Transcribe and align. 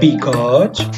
Bigode. 0.00 0.90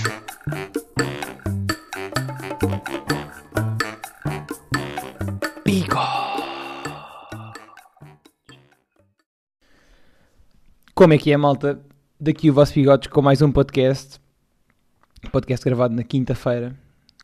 Como 10.95 11.13
é 11.13 11.19
que 11.19 11.33
é, 11.33 11.37
malta? 11.37 11.85
Daqui 12.21 12.49
o 12.49 12.55
vosso 12.55 12.73
Bigodes 12.75 13.09
com 13.09 13.21
mais 13.21 13.43
um 13.43 13.51
podcast. 13.51 14.21
Podcast 15.33 15.65
gravado 15.65 15.93
na 15.97 16.05
quinta-feira. 16.05 16.79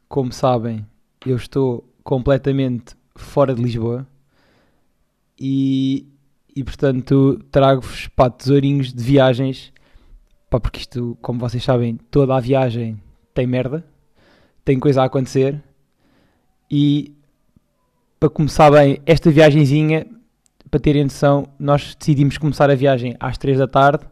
Como 0.09 0.33
sabem, 0.33 0.85
eu 1.25 1.37
estou 1.37 1.89
completamente 2.03 2.97
fora 3.15 3.55
de 3.55 3.63
Lisboa. 3.63 4.05
E, 5.39 6.09
e 6.57 6.65
portanto, 6.65 7.41
trago-vos 7.53 8.09
tesourinhos 8.37 8.93
de 8.93 9.05
viagens. 9.05 9.73
Pá, 10.51 10.59
porque 10.59 10.81
isto, 10.81 11.17
como 11.23 11.39
vocês 11.39 11.63
sabem, 11.63 11.97
toda 12.11 12.37
a 12.37 12.41
viagem 12.41 13.01
tem 13.33 13.47
merda. 13.47 13.85
Tem 14.65 14.81
coisa 14.81 15.03
a 15.03 15.05
acontecer. 15.05 15.63
E 16.69 17.15
para 18.19 18.29
começar 18.29 18.69
bem, 18.71 19.01
esta 19.07 19.31
viagenzinha 19.31 20.07
para 20.69 20.81
terem 20.81 21.05
noção, 21.05 21.49
nós 21.59 21.95
decidimos 21.95 22.37
começar 22.37 22.69
a 22.69 22.75
viagem 22.75 23.17
às 23.19 23.39
3 23.39 23.59
da 23.59 23.69
tarde. 23.69 24.05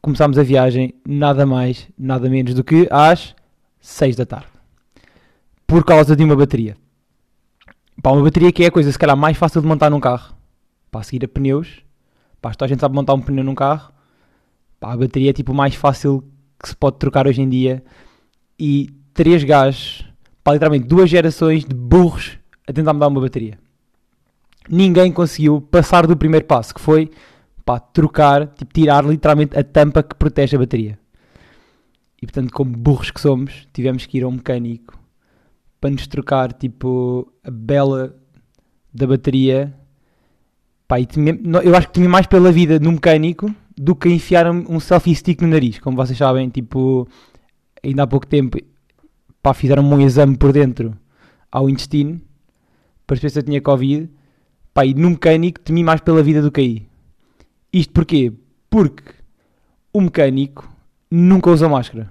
Começámos 0.00 0.38
a 0.38 0.42
viagem 0.42 0.94
nada 1.06 1.44
mais, 1.44 1.88
nada 1.98 2.28
menos 2.30 2.54
do 2.54 2.64
que 2.64 2.88
às 2.90 3.34
6 3.80 4.16
da 4.16 4.24
tarde. 4.24 4.48
Por 5.66 5.84
causa 5.84 6.16
de 6.16 6.24
uma 6.24 6.34
bateria. 6.34 6.76
Pá, 8.02 8.10
uma 8.10 8.22
bateria 8.22 8.50
que 8.52 8.64
é 8.64 8.68
a 8.68 8.70
coisa, 8.70 8.90
se 8.90 8.98
calhar, 8.98 9.16
mais 9.16 9.36
fácil 9.36 9.60
de 9.60 9.66
montar 9.66 9.90
num 9.90 10.00
carro. 10.00 10.34
Para 10.90 11.02
seguir 11.02 11.26
a 11.26 11.28
pneus. 11.28 11.82
Pá, 12.40 12.52
a 12.58 12.66
gente 12.66 12.80
sabe 12.80 12.94
montar 12.94 13.12
um 13.12 13.20
pneu 13.20 13.44
num 13.44 13.54
carro. 13.54 13.92
Pá, 14.80 14.92
a 14.92 14.96
bateria 14.96 15.30
é 15.30 15.32
tipo 15.32 15.54
mais 15.54 15.74
fácil 15.74 16.24
que 16.60 16.68
se 16.68 16.76
pode 16.76 16.98
trocar 16.98 17.26
hoje 17.26 17.42
em 17.42 17.48
dia. 17.48 17.82
E 18.58 18.90
três 19.14 19.44
gajos, 19.44 20.04
pá, 20.42 20.52
literalmente 20.52 20.86
duas 20.86 21.08
gerações 21.08 21.64
de 21.64 21.74
burros 21.74 22.38
a 22.66 22.72
tentar 22.72 22.92
mudar 22.92 23.08
uma 23.08 23.20
bateria 23.20 23.58
ninguém 24.68 25.10
conseguiu 25.10 25.60
passar 25.60 26.06
do 26.06 26.16
primeiro 26.16 26.44
passo, 26.46 26.74
que 26.74 26.80
foi 26.80 27.10
pá, 27.64 27.80
trocar, 27.80 28.46
tipo, 28.48 28.72
tirar 28.72 29.04
literalmente 29.04 29.58
a 29.58 29.64
tampa 29.64 30.02
que 30.02 30.14
protege 30.14 30.56
a 30.56 30.58
bateria. 30.58 30.98
E 32.20 32.26
portanto, 32.26 32.52
como 32.52 32.76
burros 32.76 33.10
que 33.10 33.20
somos, 33.20 33.66
tivemos 33.72 34.04
que 34.04 34.18
ir 34.18 34.24
a 34.24 34.28
um 34.28 34.32
mecânico 34.32 34.98
para 35.80 35.90
nos 35.90 36.06
trocar 36.06 36.52
tipo 36.52 37.32
a 37.44 37.50
bela 37.50 38.14
da 38.92 39.06
bateria. 39.06 39.74
Pá, 40.86 40.96
eu 41.00 41.76
acho 41.76 41.86
que 41.88 41.94
tinha 41.94 42.08
mais 42.08 42.26
pela 42.26 42.50
vida 42.50 42.78
no 42.78 42.92
mecânico 42.92 43.54
do 43.80 43.94
que 43.94 44.08
enfiar 44.08 44.50
um 44.50 44.80
selfie 44.80 45.14
stick 45.14 45.40
no 45.40 45.48
nariz. 45.48 45.78
Como 45.78 45.96
vocês 45.96 46.18
sabem, 46.18 46.48
tipo, 46.48 47.06
ainda 47.82 48.02
há 48.02 48.06
pouco 48.06 48.26
tempo 48.26 48.58
pá, 49.42 49.54
fizeram 49.54 49.82
um 49.82 50.00
exame 50.00 50.36
por 50.36 50.52
dentro 50.52 50.96
ao 51.50 51.68
intestino 51.68 52.20
para 53.06 53.16
ver 53.16 53.30
se 53.30 53.38
eu 53.38 53.42
tinha 53.42 53.60
Covid 53.60 54.10
Pá, 54.78 54.86
e 54.86 54.94
no 54.94 55.10
mecânico 55.10 55.58
temi 55.58 55.82
mais 55.82 56.00
pela 56.00 56.22
vida 56.22 56.40
do 56.40 56.52
que 56.52 56.60
aí. 56.60 56.86
Isto 57.72 57.92
porquê? 57.92 58.32
Porque 58.70 59.12
o 59.92 60.00
mecânico 60.00 60.70
nunca 61.10 61.50
usa 61.50 61.68
máscara. 61.68 62.08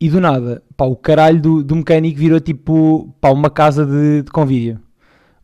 E 0.00 0.08
do 0.08 0.20
nada, 0.20 0.60
pá, 0.76 0.86
o 0.86 0.96
caralho 0.96 1.40
do, 1.40 1.62
do 1.62 1.76
mecânico 1.76 2.18
virou 2.18 2.40
tipo 2.40 3.14
pá, 3.20 3.30
uma 3.30 3.48
casa 3.48 3.86
de, 3.86 4.22
de 4.22 4.30
convívio. 4.32 4.80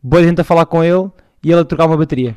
Boa 0.03 0.21
gente 0.21 0.41
a 0.41 0.43
falar 0.43 0.65
com 0.65 0.83
ele 0.83 1.09
e 1.41 1.51
ele 1.51 1.61
a 1.61 1.63
trocar 1.63 1.85
uma 1.85 1.95
bateria. 1.95 2.35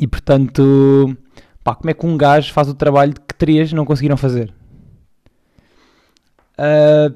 E 0.00 0.06
portanto, 0.06 1.16
pá, 1.62 1.76
como 1.76 1.90
é 1.90 1.94
que 1.94 2.06
um 2.06 2.16
gajo 2.16 2.52
faz 2.52 2.68
o 2.68 2.74
trabalho 2.74 3.12
que 3.12 3.34
três 3.34 3.72
não 3.72 3.84
conseguiram 3.84 4.16
fazer? 4.16 4.52
Uh, 6.58 7.10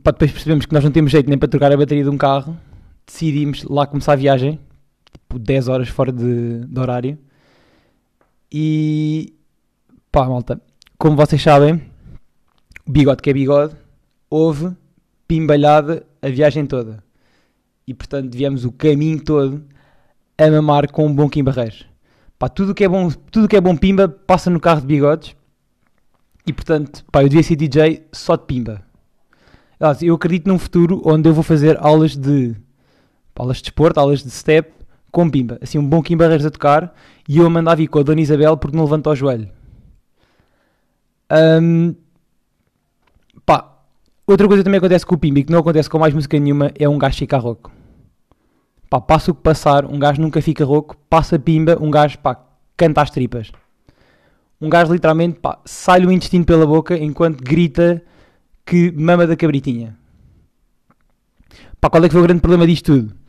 pá, 0.00 0.12
depois 0.12 0.30
percebemos 0.30 0.64
que 0.64 0.72
nós 0.72 0.84
não 0.84 0.90
temos 0.90 1.10
jeito 1.10 1.28
nem 1.28 1.36
para 1.36 1.48
trocar 1.48 1.72
a 1.72 1.76
bateria 1.76 2.04
de 2.04 2.10
um 2.10 2.16
carro 2.16 2.56
decidimos 3.10 3.64
lá 3.64 3.86
começar 3.86 4.12
a 4.12 4.16
viagem, 4.16 4.60
tipo 5.12 5.38
10 5.38 5.68
horas 5.68 5.88
fora 5.88 6.12
de, 6.12 6.60
de 6.64 6.80
horário. 6.80 7.18
E 8.52 9.34
pá, 10.10 10.26
malta, 10.26 10.60
como 10.96 11.16
vocês 11.16 11.42
sabem, 11.42 11.82
bigode 12.86 13.22
que 13.22 13.30
é 13.30 13.32
bigode, 13.32 13.74
houve 14.28 14.74
pimbalhada 15.26 16.06
a 16.22 16.28
viagem 16.28 16.66
toda. 16.66 17.02
E 17.86 17.92
portanto 17.92 18.32
viemos 18.34 18.64
o 18.64 18.72
caminho 18.72 19.22
todo 19.22 19.64
a 20.46 20.50
mamar 20.50 20.90
com 20.90 21.06
um 21.06 21.14
bom 21.14 21.28
Kim 21.28 21.44
Barreiros. 21.44 21.86
Pá, 22.38 22.48
tudo 22.48 22.74
que 22.74 22.84
é 22.84 22.88
bom, 22.88 23.10
tudo 23.30 23.46
que 23.46 23.56
é 23.56 23.60
bom 23.60 23.76
pimba 23.76 24.08
passa 24.08 24.48
no 24.48 24.58
carro 24.58 24.80
de 24.80 24.86
bigodes. 24.86 25.36
E 26.46 26.52
portanto, 26.52 27.04
pá, 27.12 27.22
eu 27.22 27.28
devia 27.28 27.42
ser 27.42 27.56
DJ 27.56 28.06
só 28.12 28.36
de 28.36 28.44
pimba. 28.44 28.82
Eu 30.00 30.14
acredito 30.14 30.46
num 30.46 30.58
futuro 30.58 31.02
onde 31.04 31.28
eu 31.28 31.34
vou 31.34 31.42
fazer 31.42 31.76
aulas 31.78 32.16
de 32.16 32.54
aulas 33.34 33.56
de 33.58 33.62
desporto, 33.64 33.98
aulas 33.98 34.22
de 34.22 34.30
step, 34.30 34.70
com 35.10 35.28
pimba. 35.30 35.58
Assim, 35.62 35.78
um 35.78 35.86
bom 35.86 36.02
Kim 36.02 36.16
Barreiros 36.16 36.44
a 36.44 36.50
tocar 36.50 36.94
e 37.28 37.38
eu 37.38 37.46
a 37.46 37.50
mandar 37.50 37.74
vir 37.74 37.88
com 37.88 37.98
a 37.98 38.02
Dona 38.02 38.20
Isabel 38.20 38.56
porque 38.56 38.76
não 38.76 38.84
levanta 38.84 39.10
o 39.10 39.16
joelho. 39.16 39.48
Um, 41.62 41.94
pá, 43.46 43.78
outra 44.26 44.48
coisa 44.48 44.64
também 44.64 44.78
acontece 44.78 45.06
com 45.06 45.14
o 45.14 45.18
Pimba 45.18 45.40
e 45.40 45.44
que 45.44 45.52
não 45.52 45.60
acontece 45.60 45.88
com 45.88 45.98
mais 45.98 46.12
música 46.12 46.38
nenhuma 46.38 46.72
é 46.78 46.88
um 46.88 46.98
gajo 46.98 47.16
ficar 47.16 47.38
rouco. 47.38 47.70
Pá, 48.90 49.00
passa 49.00 49.30
o 49.30 49.34
que 49.34 49.40
passar, 49.40 49.86
um 49.86 49.98
gajo 49.98 50.20
nunca 50.20 50.42
fica 50.42 50.64
rouco, 50.64 50.96
passa 51.08 51.38
Pimba, 51.38 51.78
um 51.80 51.90
gajo, 51.90 52.18
pá, 52.18 52.36
canta 52.76 53.00
às 53.00 53.10
tripas. 53.10 53.52
Um 54.60 54.68
gajo 54.68 54.92
literalmente, 54.92 55.38
pá, 55.38 55.58
sai-lhe 55.64 56.06
o 56.06 56.12
intestino 56.12 56.44
pela 56.44 56.66
boca 56.66 56.98
enquanto 56.98 57.42
grita 57.42 58.02
que 58.66 58.92
mama 58.92 59.26
da 59.26 59.36
cabritinha. 59.36 59.96
Pá, 61.80 61.88
qual 61.88 62.04
é 62.04 62.08
que 62.08 62.12
foi 62.12 62.20
o 62.20 62.24
grande 62.24 62.40
problema 62.40 62.66
disto 62.66 62.92
tudo? 62.92 63.20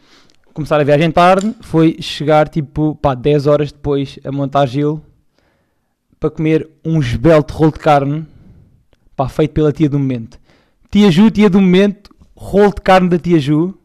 começar 0.54 0.82
a 0.82 0.84
viagem 0.84 1.10
tarde 1.10 1.56
foi 1.62 1.98
chegar 2.02 2.50
tipo 2.50 2.96
pá, 2.96 3.16
10 3.16 3.48
horas 3.48 3.72
depois 3.72 4.20
a 4.24 4.32
montar 4.32 4.66
Gil 4.66 5.02
para 6.20 6.30
comer 6.30 6.70
um 6.84 7.00
esbelto 7.00 7.54
rolo 7.54 7.72
de 7.72 7.80
carne 7.80 8.28
pá, 9.16 9.30
feito 9.30 9.52
pela 9.52 9.72
tia 9.72 9.90
do 9.90 9.98
momento. 9.98 10.40
Tia 10.90 11.10
Ju, 11.10 11.32
tia 11.32 11.50
do 11.50 11.62
momento, 11.62 12.14
rolo 12.36 12.74
de 12.76 12.82
carne 12.82 13.10
da 13.10 13.18
tia 13.18 13.40
Ju 13.40 13.78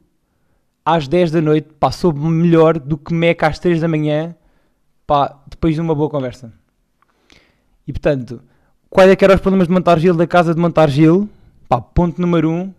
às 0.86 1.08
10 1.08 1.32
da 1.32 1.42
noite, 1.42 1.69
pá, 1.80 1.91
soube 1.91 2.20
melhor 2.20 2.78
do 2.78 2.97
que 2.97 3.12
meca 3.12 3.48
às 3.48 3.58
3 3.58 3.80
da 3.80 3.88
manhã, 3.88 4.36
pá, 5.04 5.36
depois 5.50 5.74
de 5.74 5.80
uma 5.80 5.97
boa 5.97 6.08
conversa. 6.08 6.52
E 7.84 7.92
portanto, 7.92 8.41
quais 8.88 9.10
é 9.10 9.16
que 9.16 9.24
eram 9.24 9.34
os 9.34 9.41
problemas 9.41 9.66
de 9.66 9.74
montar 9.74 9.98
Gil 9.98 10.14
da 10.14 10.26
casa 10.28 10.54
de 10.54 10.60
montar 10.60 10.88
Gil? 10.88 11.28
Pá, 11.69 11.80
ponto 11.80 12.20
número 12.20 12.48
1, 12.48 12.54
um, 12.54 12.74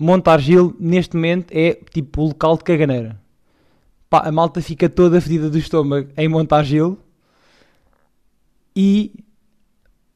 Montargil, 0.00 0.74
neste 0.80 1.14
momento, 1.14 1.52
é 1.52 1.74
tipo 1.74 2.22
o 2.22 2.28
local 2.28 2.56
de 2.56 2.64
caganeira. 2.64 3.20
Pá, 4.08 4.26
a 4.26 4.32
malta 4.32 4.62
fica 4.62 4.88
toda 4.88 5.20
fedida 5.20 5.50
do 5.50 5.58
estômago 5.58 6.08
em 6.16 6.26
Montargil. 6.26 6.98
E 8.74 9.12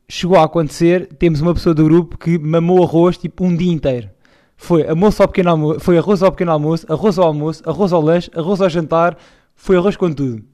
chegou 0.08 0.38
a 0.38 0.44
acontecer, 0.44 1.08
temos 1.18 1.42
uma 1.42 1.52
pessoa 1.52 1.74
do 1.74 1.84
grupo 1.84 2.16
que 2.16 2.38
mamou 2.38 2.82
arroz 2.82 3.18
tipo 3.18 3.44
um 3.44 3.54
dia 3.54 3.70
inteiro. 3.70 4.13
Foi 4.56 4.86
almoço 4.88 5.22
ao 5.22 5.28
pequeno 5.28 5.50
almoço, 5.50 5.80
foi 5.80 5.98
arroz 5.98 6.22
ao 6.22 6.32
pequeno 6.32 6.52
almoço, 6.52 6.86
arroz 6.90 7.18
ao 7.18 7.26
almoço, 7.26 7.62
arroz 7.68 7.92
ao 7.92 8.00
lanche, 8.00 8.30
arroz 8.34 8.60
ao 8.60 8.68
jantar, 8.68 9.16
foi 9.54 9.76
arroz 9.76 9.96
com 9.96 10.12
tudo. 10.12 10.44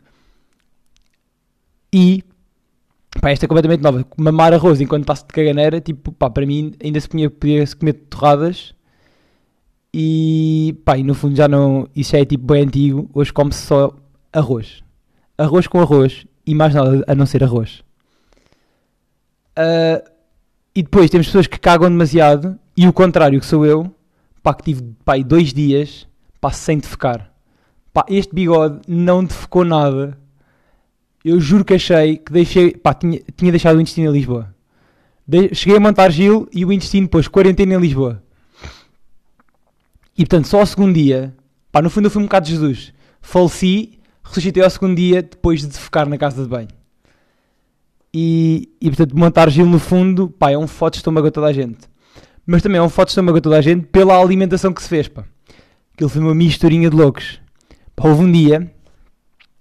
E 1.93 2.25
pá, 3.21 3.31
esta 3.31 3.47
é 3.47 3.49
completamente 3.49 3.83
nova. 3.83 4.05
Mamar 4.16 4.53
arroz 4.53 4.81
enquanto 4.81 5.03
está-se 5.03 5.27
de 5.27 5.33
caganeira, 5.33 5.81
tipo, 5.81 6.12
pá, 6.12 6.31
para 6.31 6.47
mim 6.47 6.72
ainda 6.83 7.00
se 7.00 7.09
podia, 7.09 7.31
podia 7.31 7.66
-se 7.66 7.77
comer 7.77 7.94
torradas 7.94 8.75
e 9.93 10.78
pá, 10.84 10.97
e 10.97 11.03
no 11.03 11.15
fundo 11.15 11.37
já 11.37 11.49
não. 11.49 11.88
Isso 11.94 12.17
é 12.17 12.25
tipo 12.25 12.53
bem 12.53 12.62
antigo. 12.65 13.11
Hoje 13.12 13.32
come-se 13.32 13.67
só 13.67 13.94
arroz. 14.32 14.82
Arroz 15.37 15.67
com 15.67 15.81
arroz 15.81 16.27
e 16.47 16.55
mais 16.55 16.75
nada 16.75 17.05
a 17.06 17.15
não 17.15 17.27
ser 17.27 17.43
arroz. 17.43 17.82
Uh, 19.58 20.02
e 20.75 20.82
depois 20.82 21.11
temos 21.11 21.26
pessoas 21.26 21.47
que 21.47 21.58
cagam 21.58 21.91
demasiado 21.91 22.58
e 22.82 22.88
o 22.88 22.94
contrário, 22.94 23.38
que 23.38 23.44
sou 23.44 23.67
eu, 23.67 23.94
pá, 24.43 24.55
que 24.55 24.62
tive 24.62 24.82
pá, 25.05 25.19
dois 25.19 25.53
dias 25.53 26.09
pá, 26.41 26.50
sem 26.50 26.79
defecar. 26.79 27.31
Pá, 27.93 28.06
este 28.09 28.35
bigode 28.35 28.81
não 28.88 29.23
defecou 29.23 29.67
nada. 29.67 30.19
Eu 31.23 31.38
juro 31.38 31.62
que 31.62 31.75
achei 31.75 32.17
que 32.17 32.32
deixei, 32.32 32.71
pá, 32.71 32.94
tinha, 32.94 33.21
tinha 33.37 33.50
deixado 33.50 33.77
o 33.77 33.82
intestino 33.82 34.09
em 34.09 34.12
Lisboa. 34.15 34.55
De, 35.29 35.55
cheguei 35.55 35.77
a 35.77 35.81
montar 35.81 36.09
Gil 36.11 36.49
e 36.50 36.65
o 36.65 36.73
intestino 36.73 37.06
pôs 37.06 37.29
quarentena 37.29 37.75
em 37.75 37.79
Lisboa. 37.79 38.23
E 40.17 40.25
portanto, 40.25 40.49
só 40.49 40.61
ao 40.61 40.67
segundo 40.67 40.94
dia, 40.94 41.37
pá, 41.71 41.83
no 41.83 41.91
fundo 41.91 42.06
eu 42.06 42.11
fui 42.11 42.23
um 42.23 42.25
bocado 42.25 42.47
de 42.47 42.53
Jesus. 42.53 42.94
Faleci, 43.21 43.99
ressuscitei 44.25 44.65
ao 44.65 44.71
segundo 44.71 44.97
dia 44.97 45.21
depois 45.21 45.61
de 45.61 45.79
ficar 45.79 46.06
na 46.06 46.17
casa 46.17 46.43
de 46.43 46.49
banho. 46.49 46.69
E, 48.11 48.71
e 48.81 48.88
portanto, 48.88 49.15
montar 49.19 49.50
Gil 49.50 49.67
no 49.67 49.79
fundo, 49.79 50.31
pá, 50.31 50.50
é 50.50 50.56
um 50.56 50.67
foto 50.67 50.94
de 50.94 51.00
estômago 51.00 51.26
a 51.26 51.31
toda 51.31 51.47
a 51.47 51.53
gente. 51.53 51.89
Mas 52.50 52.62
também 52.62 52.81
é 52.81 52.82
um 52.82 52.88
foto 52.88 53.06
de 53.06 53.12
estômago 53.12 53.38
a 53.38 53.41
toda 53.41 53.58
a 53.58 53.61
gente 53.61 53.87
pela 53.87 54.20
alimentação 54.20 54.73
que 54.73 54.82
se 54.82 54.88
fez, 54.88 55.06
pá. 55.06 55.25
Aquilo 55.94 56.11
foi 56.11 56.20
uma 56.20 56.35
misturinha 56.35 56.91
de 56.91 56.97
loucos. 56.97 57.41
Pá, 57.94 58.08
houve 58.08 58.25
um 58.25 58.32
dia, 58.32 58.69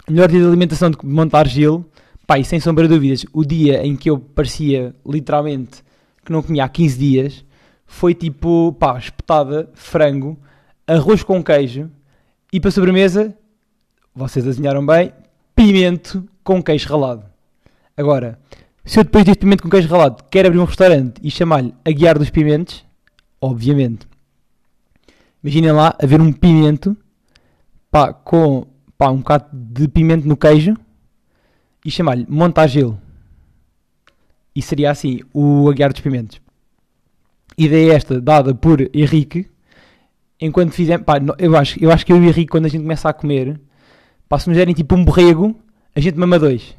melhor 0.10 0.28
dia 0.28 0.40
de 0.40 0.48
alimentação 0.48 0.90
de 0.90 0.98
montar 1.04 1.48
Gil, 1.48 1.86
pá, 2.26 2.40
e 2.40 2.44
sem 2.44 2.60
sombra 2.60 2.88
de 2.88 2.96
dúvidas, 2.96 3.28
o 3.32 3.46
dia 3.46 3.86
em 3.86 3.96
que 3.96 4.10
eu 4.10 4.18
parecia 4.18 4.96
literalmente 5.06 5.84
que 6.26 6.32
não 6.32 6.42
comia 6.42 6.64
há 6.64 6.68
15 6.68 6.98
dias 6.98 7.46
foi 7.86 8.16
tipo, 8.16 8.74
pá, 8.80 8.98
espetada, 8.98 9.70
frango, 9.76 10.36
arroz 10.88 11.22
com 11.22 11.44
queijo 11.44 11.92
e 12.52 12.60
para 12.60 12.72
sobremesa, 12.72 13.38
vocês 14.16 14.44
desenharam 14.44 14.84
bem, 14.84 15.14
pimento 15.56 16.28
com 16.44 16.60
queijo 16.60 16.90
ralado. 16.90 17.24
Agora, 17.96 18.40
se 18.86 19.00
eu 19.00 19.04
depois 19.04 19.26
deste 19.26 19.42
pimento 19.42 19.64
com 19.64 19.70
queijo 19.70 19.88
ralado 19.90 20.24
quero 20.32 20.48
abrir 20.48 20.60
um 20.60 20.66
restaurante 20.66 21.20
e 21.22 21.30
chamar-lhe 21.30 21.74
a 21.86 21.92
guiar 21.92 22.18
dos 22.18 22.30
pimentos, 22.30 22.86
obviamente. 23.42 24.08
Imaginem 25.44 25.72
lá 25.72 25.96
haver 26.02 26.20
um 26.20 26.34
pimento 26.34 26.98
pá, 27.92 28.14
com 28.14 28.68
pá, 28.98 29.10
um 29.10 29.18
bocado 29.18 29.46
de 29.54 29.88
pimento 29.88 30.28
no 30.28 30.36
queijo 30.36 30.76
e 31.86 31.92
chamar-lhe 31.92 32.26
Montagil. 32.28 32.98
E 34.56 34.62
seria 34.62 34.92
assim 34.92 35.22
o 35.34 35.70
Aguiar 35.70 35.92
dos 35.92 36.02
Pimentos. 36.02 36.42
Ideia 37.58 37.94
esta 37.94 38.20
dada 38.20 38.54
por 38.54 38.82
Henrique. 38.94 39.50
Enquanto 40.42 40.72
fizemos. 40.72 41.06
Pá, 41.06 41.20
eu, 41.38 41.56
acho, 41.56 41.82
eu 41.84 41.92
acho 41.92 42.06
que 42.06 42.12
eu 42.12 42.18
e 42.18 42.20
o 42.20 42.24
Henrique, 42.24 42.48
quando 42.48 42.66
a 42.66 42.70
gente 42.70 42.82
começa 42.82 43.10
a 43.10 43.14
comer, 43.14 43.60
pá, 44.28 44.40
se 44.40 44.48
nos 44.50 44.58
derem 44.58 44.74
tipo 44.74 44.96
um 44.96 45.04
borrego, 45.04 45.56
a 45.96 46.00
gente 46.00 46.18
mama 46.18 46.40
dois. 46.40 46.76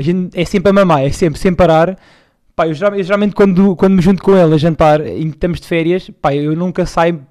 A 0.00 0.02
gente 0.02 0.30
é 0.40 0.46
sempre 0.46 0.70
a 0.70 0.72
mamar, 0.72 1.02
é 1.02 1.12
sempre, 1.12 1.38
sem 1.38 1.52
parar. 1.52 1.98
Pá, 2.56 2.66
eu, 2.66 2.70
eu 2.70 3.02
geralmente 3.04 3.34
quando, 3.34 3.76
quando 3.76 3.96
me 3.96 4.00
junto 4.00 4.22
com 4.22 4.34
ele 4.34 4.54
a 4.54 4.56
jantar, 4.56 5.06
em 5.06 5.28
estamos 5.28 5.60
de 5.60 5.68
férias, 5.68 6.08
pá, 6.22 6.34
eu 6.34 6.56
nunca 6.56 6.86
saio. 6.86 7.22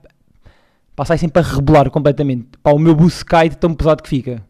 Pá, 0.95 1.03
saio 1.03 1.19
sempre 1.19 1.41
a 1.41 1.43
rebolar 1.43 1.89
completamente. 1.89 2.49
Pá, 2.61 2.69
o 2.69 2.77
meu 2.77 2.93
buço 2.93 3.25
cai 3.25 3.49
de 3.49 3.57
tão 3.57 3.73
pesado 3.73 4.03
que 4.03 4.09
fica. 4.09 4.45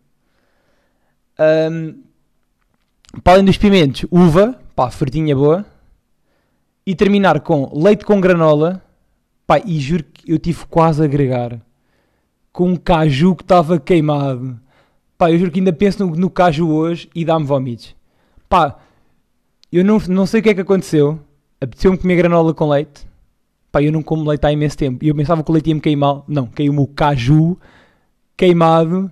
Um, 1.72 2.04
para 3.24 3.36
além 3.36 3.46
dos 3.46 3.56
pimentos, 3.56 4.06
uva, 4.12 4.60
pá, 4.76 4.92
frutinha 4.92 5.34
boa. 5.34 5.66
E 6.86 6.94
terminar 6.96 7.40
com 7.40 7.72
leite 7.74 8.04
com 8.04 8.20
granola. 8.20 8.84
Pá, 9.48 9.60
e 9.60 9.80
juro 9.80 10.04
que 10.04 10.30
eu 10.30 10.38
tive 10.38 10.66
quase 10.66 11.02
a 11.02 11.06
agregar. 11.06 11.58
Com 12.52 12.72
um 12.72 12.76
caju 12.76 13.34
que 13.34 13.44
estava 13.44 13.80
queimado. 13.80 14.60
Pá, 15.18 15.32
eu 15.32 15.40
juro 15.40 15.52
que 15.52 15.60
ainda 15.60 15.72
penso 15.72 16.06
no, 16.06 16.14
no 16.18 16.30
caju 16.30 16.70
hoje 16.70 17.10
e 17.16 17.24
dá-me 17.24 17.46
vómitos. 17.46 17.98
Pá, 18.50 18.78
eu 19.72 19.86
não, 19.86 20.00
não 20.10 20.26
sei 20.26 20.40
o 20.42 20.44
que 20.44 20.50
é 20.50 20.54
que 20.54 20.62
aconteceu. 20.62 21.20
Apeteceu-me 21.62 21.98
comer 21.98 22.16
granola 22.16 22.54
com 22.54 22.68
leite. 22.68 23.08
Pá, 23.72 23.82
eu 23.82 23.92
não 23.92 24.04
como 24.04 24.28
leite 24.28 24.46
há 24.46 24.52
imenso 24.52 24.78
tempo. 24.78 25.06
E 25.06 25.08
eu 25.08 25.16
pensava 25.16 25.44
que 25.44 25.52
o 25.52 25.54
leite 25.54 25.70
ia-me 25.70 25.82
queimar. 25.82 26.24
Não, 26.28 26.48
caiu-me 26.48 26.80
o 26.80 26.88
caju 26.88 27.58
queimado. 28.36 29.12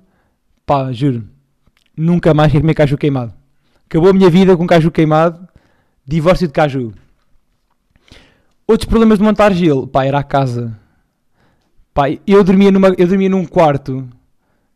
Pá, 0.66 0.92
juro 0.92 1.38
nunca 1.98 2.34
mais 2.34 2.52
quero 2.52 2.62
comer 2.62 2.76
caju 2.76 2.98
queimado. 2.98 3.34
Acabou 3.88 4.12
a 4.12 4.14
minha 4.14 4.30
vida 4.30 4.56
com 4.56 4.68
caju 4.68 4.92
queimado, 4.92 5.48
divórcio 6.06 6.48
de 6.48 6.54
caju. 6.54 6.94
Outros 8.68 8.88
problemas 8.88 9.18
de 9.18 9.24
montar 9.24 9.52
gelo, 9.54 9.88
pá, 9.88 10.06
era 10.06 10.20
a 10.20 10.24
casa. 10.24 10.78
Pá, 11.94 12.04
eu 12.28 12.44
dormia, 12.44 12.72
numa, 12.72 12.90
eu 12.90 13.08
dormia 13.08 13.30
num 13.30 13.46
quarto, 13.46 14.08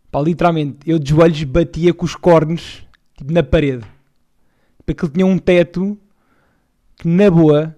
pá, 0.10 0.20
literalmente, 0.20 0.78
eu 0.88 0.98
de 0.98 1.12
joelhos 1.12 1.44
batia 1.44 1.94
com 1.94 2.06
os 2.06 2.16
cornos, 2.16 2.84
tipo, 3.16 3.32
na 3.32 3.44
parede. 3.44 3.86
Porque 4.86 5.06
ele 5.06 5.14
tinha 5.14 5.26
um 5.26 5.38
teto 5.38 5.98
que, 6.98 7.08
na 7.08 7.30
boa, 7.30 7.76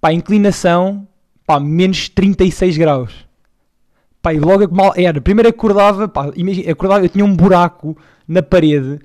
pá, 0.00 0.12
inclinação, 0.12 1.06
pá, 1.46 1.60
menos 1.60 2.08
36 2.08 2.76
graus. 2.76 3.26
Pá, 4.20 4.34
e 4.34 4.40
logo 4.40 4.74
mal 4.74 4.92
era, 4.96 5.20
primeiro 5.20 5.48
acordava, 5.48 6.08
pá, 6.08 6.30
imagina, 6.34 6.72
acordava, 6.72 7.04
eu 7.04 7.08
tinha 7.08 7.24
um 7.24 7.34
buraco 7.34 7.96
na 8.26 8.42
parede 8.42 8.98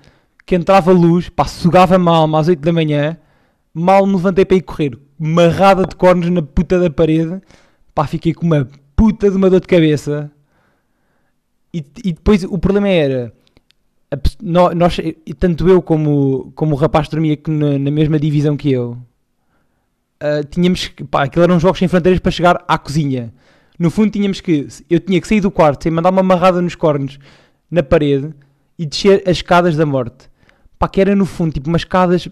que 0.45 0.55
entrava 0.55 0.91
luz, 0.91 1.29
pá, 1.29 1.45
sugava 1.45 1.97
mal 1.97 2.35
às 2.35 2.47
8 2.47 2.59
da 2.59 2.73
manhã, 2.73 3.17
mal 3.73 4.05
me 4.05 4.15
levantei 4.15 4.45
para 4.45 4.57
ir 4.57 4.61
correr, 4.61 4.97
marrada 5.17 5.85
de 5.85 5.95
cornos 5.95 6.29
na 6.29 6.41
puta 6.41 6.79
da 6.79 6.89
parede, 6.89 7.41
pá, 7.93 8.07
fiquei 8.07 8.33
com 8.33 8.45
uma 8.45 8.67
puta 8.95 9.29
de 9.29 9.37
uma 9.37 9.49
dor 9.49 9.59
de 9.59 9.67
cabeça. 9.67 10.31
E, 11.73 11.85
e 12.03 12.13
depois 12.13 12.43
o 12.43 12.57
problema 12.57 12.89
era, 12.89 13.33
nós, 14.41 14.97
tanto 15.39 15.69
eu 15.69 15.81
como, 15.81 16.51
como 16.53 16.75
o 16.75 16.77
rapaz 16.77 17.07
que 17.07 17.11
dormia 17.11 17.37
na, 17.47 17.79
na 17.79 17.91
mesma 17.91 18.19
divisão 18.19 18.57
que 18.57 18.71
eu, 18.71 18.97
uh, 20.21 20.43
tínhamos 20.49 20.89
que, 20.89 21.03
pá, 21.03 21.23
aquilo 21.23 21.43
eram 21.43 21.59
jogos 21.59 21.79
sem 21.79 21.87
fronteiras 21.87 22.19
para 22.19 22.31
chegar 22.31 22.63
à 22.67 22.77
cozinha. 22.77 23.33
No 23.79 23.89
fundo 23.89 24.11
tínhamos 24.11 24.41
que, 24.41 24.67
eu 24.89 24.99
tinha 24.99 25.19
que 25.19 25.27
sair 25.27 25.39
do 25.39 25.49
quarto 25.49 25.83
sem 25.83 25.91
mandar 25.91 26.11
uma 26.11 26.21
amarrada 26.21 26.61
nos 26.61 26.75
cornos 26.75 27.17
na 27.69 27.81
parede 27.81 28.33
e 28.77 28.85
descer 28.85 29.23
as 29.25 29.37
escadas 29.37 29.77
da 29.77 29.85
morte. 29.85 30.29
Pá, 30.77 30.89
que 30.89 30.99
era 30.99 31.15
no 31.15 31.25
fundo 31.25 31.53
tipo 31.53 31.69
umas 31.69 31.81
escadas, 31.81 32.27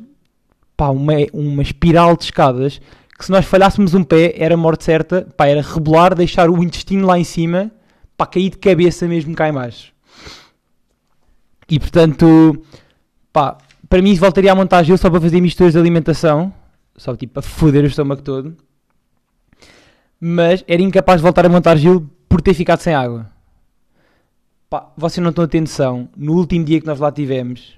pá, 0.75 0.89
uma, 0.89 1.13
uma 1.33 1.61
espiral 1.61 2.17
de 2.17 2.25
escadas 2.25 2.81
que 3.17 3.25
se 3.25 3.31
nós 3.31 3.45
falhássemos 3.45 3.93
um 3.93 4.03
pé 4.03 4.33
era 4.37 4.55
morte 4.55 4.85
certa, 4.85 5.27
pá, 5.35 5.47
era 5.47 5.61
rebolar, 5.61 6.15
deixar 6.15 6.49
o 6.49 6.63
intestino 6.63 7.05
lá 7.05 7.19
em 7.19 7.23
cima, 7.23 7.71
pá, 8.17 8.25
cair 8.25 8.49
de 8.49 8.57
cabeça 8.57 9.07
mesmo 9.07 9.35
cá 9.35 9.51
baixo. 9.51 9.93
E 11.69 11.79
portanto, 11.79 12.63
pá, 13.31 13.57
para 13.87 14.01
mim 14.01 14.15
voltaria 14.15 14.51
a 14.51 14.55
montar 14.55 14.83
gelo 14.83 14.97
só 14.97 15.09
para 15.09 15.21
fazer 15.21 15.39
misturas 15.39 15.73
de 15.73 15.79
alimentação, 15.79 16.53
só 16.95 17.15
tipo 17.15 17.33
para 17.33 17.43
foder 17.43 17.83
o 17.83 17.87
estômago 17.87 18.21
todo. 18.21 18.55
Mas 20.19 20.63
era 20.67 20.81
incapaz 20.81 21.19
de 21.19 21.23
voltar 21.23 21.45
a 21.45 21.49
montar 21.49 21.75
gelo 21.77 22.09
por 22.27 22.41
ter 22.41 22.53
ficado 22.53 22.79
sem 22.79 22.93
água. 22.93 23.27
Pá, 24.69 24.91
vocês 24.97 25.23
não 25.23 25.29
estão 25.29 25.45
a 25.45 25.47
ter 25.47 25.61
noção. 25.61 26.09
No 26.15 26.33
último 26.33 26.65
dia 26.65 26.79
que 26.79 26.85
nós 26.85 26.99
lá 26.99 27.11
tivemos, 27.11 27.77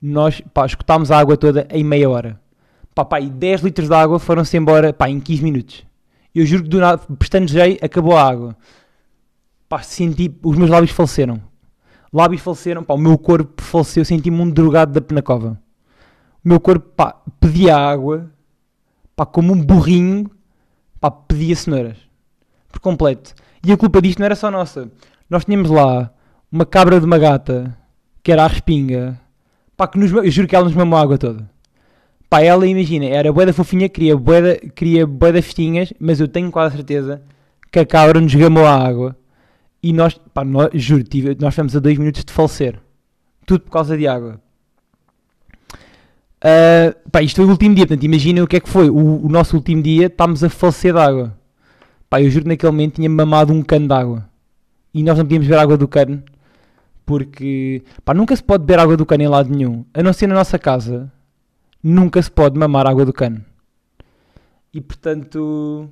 nós 0.00 0.40
pá, 0.54 0.66
escutámos 0.66 1.10
a 1.10 1.18
água 1.18 1.36
toda 1.36 1.66
em 1.70 1.84
meia 1.84 2.08
hora. 2.08 2.40
Pá, 2.94 3.04
pá, 3.04 3.20
e 3.20 3.28
10 3.28 3.62
litros 3.62 3.88
de 3.88 3.94
água 3.94 4.18
foram-se 4.18 4.56
embora 4.56 4.92
pá, 4.92 5.08
em 5.08 5.20
15 5.20 5.42
minutos. 5.42 5.84
Eu 6.34 6.46
juro 6.46 6.62
que 6.62 6.68
do 6.68 6.78
nada, 6.78 7.02
pestanejei, 7.18 7.78
acabou 7.82 8.16
a 8.16 8.28
água. 8.28 8.56
Pá, 9.68 9.82
senti, 9.82 10.34
os 10.42 10.56
meus 10.56 10.70
lábios 10.70 10.92
faleceram. 10.92 11.49
Lábios 12.12 12.42
faleceram, 12.42 12.82
pá, 12.82 12.94
o 12.94 12.98
meu 12.98 13.16
corpo 13.16 13.62
faleceu, 13.62 14.04
senti-me 14.04 14.40
um 14.40 14.50
drogado 14.50 14.92
da 14.92 15.00
penacova. 15.00 15.60
O 16.44 16.48
meu 16.48 16.58
corpo, 16.58 16.88
pá, 16.96 17.20
pedia 17.38 17.76
água, 17.76 18.30
pá, 19.14 19.24
como 19.24 19.52
um 19.52 19.62
burrinho, 19.62 20.28
pá, 21.00 21.10
pedia 21.10 21.54
cenouras. 21.54 21.96
Por 22.72 22.80
completo. 22.80 23.34
E 23.64 23.70
a 23.72 23.76
culpa 23.76 24.02
disto 24.02 24.18
não 24.18 24.26
era 24.26 24.34
só 24.34 24.50
nossa. 24.50 24.90
Nós 25.28 25.44
tínhamos 25.44 25.70
lá 25.70 26.10
uma 26.50 26.66
cabra 26.66 26.98
de 26.98 27.06
uma 27.06 27.18
gata, 27.18 27.76
que 28.22 28.32
era 28.32 28.44
a 28.44 28.48
respinga, 28.48 29.20
pá, 29.76 29.86
que 29.86 29.98
nos, 29.98 30.10
eu 30.10 30.30
juro 30.30 30.48
que 30.48 30.56
ela 30.56 30.64
nos 30.64 30.74
mamou 30.74 30.98
a 30.98 31.02
água 31.02 31.16
toda. 31.16 31.48
Pá, 32.28 32.40
ela, 32.40 32.66
imagina, 32.66 33.06
era 33.06 33.32
boeda 33.32 33.52
fofinha, 33.52 33.88
queria 33.88 34.16
boeda, 34.16 34.56
queria 34.74 35.06
boeda 35.06 35.42
festinhas, 35.42 35.92
mas 35.98 36.20
eu 36.20 36.28
tenho 36.28 36.50
quase 36.50 36.76
certeza 36.76 37.22
que 37.70 37.78
a 37.78 37.86
cabra 37.86 38.20
nos 38.20 38.34
gamou 38.34 38.66
a 38.66 38.74
água. 38.74 39.16
E 39.82 39.92
nós, 39.92 40.20
pá, 40.32 40.44
nós, 40.44 40.70
juro, 40.74 41.02
tive, 41.02 41.36
nós 41.40 41.54
estamos 41.54 41.74
a 41.74 41.80
dois 41.80 41.96
minutos 41.98 42.24
de 42.24 42.32
falecer. 42.32 42.78
Tudo 43.46 43.62
por 43.62 43.70
causa 43.70 43.96
de 43.96 44.06
água. 44.06 44.40
Uh, 46.42 47.10
pá, 47.10 47.22
isto 47.22 47.36
foi 47.36 47.44
o 47.44 47.50
último 47.50 47.74
dia, 47.74 47.86
portanto, 47.86 48.04
imaginem 48.04 48.42
o 48.42 48.46
que 48.46 48.56
é 48.56 48.60
que 48.60 48.68
foi. 48.68 48.90
O, 48.90 49.26
o 49.26 49.28
nosso 49.28 49.56
último 49.56 49.82
dia, 49.82 50.06
estávamos 50.06 50.44
a 50.44 50.50
falecer 50.50 50.92
de 50.92 51.00
água. 51.00 51.36
Pá, 52.08 52.20
eu 52.20 52.30
juro 52.30 52.44
que 52.44 52.48
naquele 52.48 52.72
momento 52.72 52.94
tinha 52.96 53.08
mamado 53.08 53.52
um 53.52 53.62
cano 53.62 53.86
de 53.86 53.94
água 53.94 54.28
e 54.92 55.02
nós 55.02 55.16
não 55.16 55.24
podíamos 55.24 55.46
beber 55.46 55.60
água 55.60 55.76
do 55.76 55.88
cano 55.88 56.22
porque 57.10 57.82
pá, 58.04 58.14
nunca 58.14 58.36
se 58.36 58.42
pode 58.42 58.64
beber 58.64 58.80
água 58.80 58.96
do 58.96 59.04
cano 59.04 59.24
em 59.24 59.28
lado 59.28 59.50
nenhum, 59.50 59.84
a 59.92 60.00
não 60.00 60.12
ser 60.12 60.28
na 60.28 60.34
nossa 60.36 60.56
casa, 60.60 61.12
nunca 61.82 62.22
se 62.22 62.30
pode 62.30 62.56
mamar 62.56 62.86
água 62.86 63.04
do 63.04 63.12
cano. 63.12 63.44
E 64.72 64.80
portanto, 64.80 65.90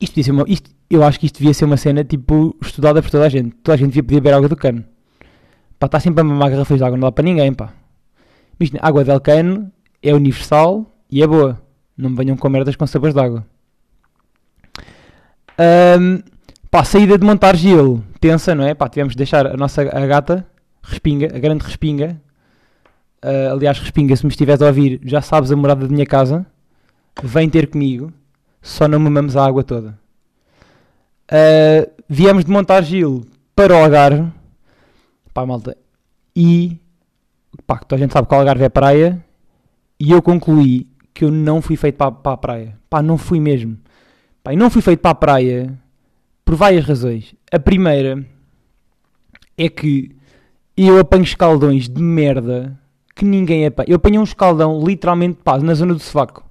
isto 0.00 0.18
isto, 0.18 0.70
eu 0.88 1.02
acho 1.02 1.18
que 1.18 1.26
isto 1.26 1.38
devia 1.38 1.54
ser 1.54 1.64
uma 1.64 1.76
cena 1.76 2.04
tipo 2.04 2.56
estudada 2.62 3.02
por 3.02 3.10
toda 3.10 3.26
a 3.26 3.28
gente. 3.28 3.54
Toda 3.56 3.74
a 3.74 3.76
gente 3.78 3.88
devia 3.88 4.02
poder 4.02 4.20
beber 4.20 4.34
água 4.34 4.48
do 4.48 4.56
cano. 4.56 4.84
Pá, 5.78 5.86
está 5.86 6.00
sempre 6.00 6.20
a 6.20 6.24
mamar 6.24 6.50
garrafas 6.50 6.78
de 6.78 6.84
água, 6.84 6.96
não 6.96 7.08
dá 7.08 7.12
para 7.12 7.24
ninguém, 7.24 7.52
pá. 7.52 7.72
Imagina, 8.58 8.80
água 8.82 9.04
del 9.04 9.20
cano 9.20 9.70
é 10.02 10.14
universal 10.14 10.90
e 11.10 11.22
é 11.22 11.26
boa. 11.26 11.60
Não 11.96 12.10
me 12.10 12.16
venham 12.16 12.36
com 12.36 12.48
merdas 12.48 12.76
com 12.76 12.86
sabores 12.86 13.14
de 13.14 13.20
água. 13.20 13.46
Um, 15.58 16.22
Pá, 16.76 16.84
saída 16.84 17.16
de 17.16 17.24
montar 17.24 17.56
gelo, 17.56 18.04
tensa, 18.20 18.54
não 18.54 18.62
é? 18.62 18.74
Pá, 18.74 18.86
tivemos 18.86 19.14
de 19.14 19.16
deixar 19.16 19.46
a 19.46 19.56
nossa 19.56 19.80
a 19.80 20.06
gata, 20.06 20.46
respinga, 20.82 21.34
a 21.34 21.38
grande 21.38 21.64
respinga. 21.64 22.20
Uh, 23.24 23.52
aliás, 23.52 23.78
respinga, 23.78 24.14
se 24.14 24.26
me 24.26 24.30
estiveres 24.30 24.60
a 24.60 24.66
ouvir, 24.66 25.00
já 25.02 25.22
sabes 25.22 25.50
a 25.50 25.56
morada 25.56 25.86
da 25.86 25.92
minha 25.92 26.04
casa. 26.04 26.44
Vem 27.22 27.48
ter 27.48 27.68
comigo, 27.68 28.12
só 28.60 28.86
não 28.86 28.98
mamamos 28.98 29.38
a 29.38 29.46
água 29.46 29.64
toda. 29.64 29.98
Uh, 31.30 31.90
viemos 32.08 32.44
de 32.44 32.50
montar 32.50 32.82
gelo 32.82 33.26
para 33.54 33.74
o 33.74 33.82
Algarve. 33.82 34.30
Pá, 35.34 35.44
malta. 35.44 35.76
E, 36.34 36.78
pá, 37.66 37.78
toda 37.78 37.96
a 37.96 37.98
gente 37.98 38.12
sabe 38.12 38.28
que 38.28 38.34
o 38.34 38.38
Algarve 38.38 38.64
é 38.64 38.68
praia. 38.68 39.24
E 39.98 40.12
eu 40.12 40.22
concluí 40.22 40.86
que 41.12 41.24
eu 41.24 41.30
não 41.30 41.62
fui 41.62 41.76
feito 41.76 41.96
para, 41.96 42.12
para 42.12 42.32
a 42.32 42.36
praia. 42.36 42.78
Pá, 42.88 43.02
não 43.02 43.18
fui 43.18 43.40
mesmo. 43.40 43.78
Pá, 44.42 44.52
não 44.54 44.70
fui 44.70 44.82
feito 44.82 45.00
para 45.00 45.10
a 45.10 45.14
praia 45.14 45.78
por 46.44 46.54
várias 46.54 46.84
razões. 46.84 47.34
A 47.50 47.58
primeira 47.58 48.24
é 49.58 49.68
que 49.68 50.14
eu 50.76 50.98
apanho 50.98 51.24
escaldões 51.24 51.88
de 51.88 52.02
merda 52.02 52.78
que 53.14 53.24
ninguém 53.24 53.66
apanha. 53.66 53.88
Eu 53.88 53.96
apanhei 53.96 54.20
um 54.20 54.24
escaldão, 54.24 54.84
literalmente, 54.84 55.38
pá, 55.42 55.58
na 55.58 55.74
zona 55.74 55.94
do 55.94 56.00
sovaco. 56.00 56.45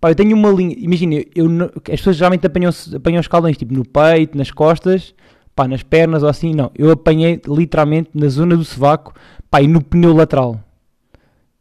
Pá, 0.00 0.10
eu 0.10 0.14
tenho 0.14 0.34
uma 0.34 0.50
linha, 0.50 0.74
imagina, 0.78 1.16
eu, 1.34 1.46
as 1.76 1.98
pessoas 2.00 2.16
geralmente 2.16 2.46
apanham, 2.46 2.70
apanham 2.96 3.20
escaldões, 3.20 3.56
tipo, 3.58 3.74
no 3.74 3.84
peito, 3.86 4.36
nas 4.36 4.50
costas, 4.50 5.14
pá, 5.54 5.68
nas 5.68 5.82
pernas 5.82 6.22
ou 6.22 6.28
assim, 6.28 6.54
não. 6.54 6.70
Eu 6.74 6.90
apanhei, 6.90 7.40
literalmente, 7.46 8.10
na 8.14 8.28
zona 8.28 8.56
do 8.56 8.64
sovaco, 8.64 9.12
pá, 9.50 9.60
e 9.60 9.68
no 9.68 9.82
pneu 9.82 10.14
lateral. 10.14 10.58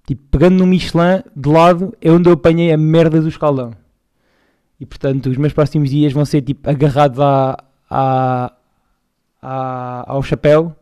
Tipo, 0.07 0.23
pegando 0.31 0.57
no 0.57 0.65
Michelin, 0.65 1.21
de 1.35 1.49
lado, 1.49 1.93
é 2.01 2.09
onde 2.09 2.29
eu 2.29 2.33
apanhei 2.33 2.71
a 2.71 2.77
merda 2.77 3.21
do 3.21 3.27
escaldão. 3.27 3.71
E, 4.79 4.85
portanto, 4.85 5.29
os 5.29 5.35
meus 5.37 5.51
próximos 5.51 5.89
dias 5.89 6.13
vão 6.13 6.23
ser, 6.23 6.41
tipo, 6.41 6.69
agarrados 6.69 7.19
à, 7.19 7.57
à, 7.89 8.53
à- 9.41 10.05
ao 10.07 10.23
chapéu, 10.23 10.73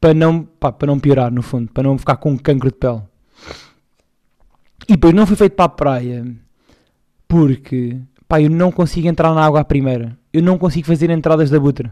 para 0.00 0.12
não, 0.12 0.42
pá, 0.42 0.72
para 0.72 0.88
não 0.88 0.98
piorar, 0.98 1.30
no 1.30 1.42
fundo, 1.42 1.70
para 1.72 1.84
não 1.84 1.96
ficar 1.96 2.16
com 2.16 2.32
um 2.32 2.36
cancro 2.36 2.70
de 2.72 2.76
pele. 2.76 3.02
E 4.88 4.94
depois 4.94 5.14
não 5.14 5.24
fui 5.26 5.36
feito 5.36 5.54
para 5.54 5.66
a 5.66 5.68
praia 5.68 6.41
porque 7.32 7.96
pá, 8.28 8.42
eu 8.42 8.50
não 8.50 8.70
consigo 8.70 9.08
entrar 9.08 9.32
na 9.34 9.42
água 9.42 9.60
à 9.60 9.64
primeira. 9.64 10.18
Eu 10.30 10.42
não 10.42 10.58
consigo 10.58 10.86
fazer 10.86 11.08
entradas 11.08 11.48
da 11.48 11.58
butra. 11.58 11.90